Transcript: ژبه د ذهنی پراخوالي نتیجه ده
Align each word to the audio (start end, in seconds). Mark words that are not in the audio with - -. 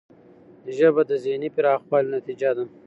ژبه 0.77 1.01
د 1.09 1.11
ذهنی 1.23 1.49
پراخوالي 1.55 2.09
نتیجه 2.17 2.49
ده 2.57 2.63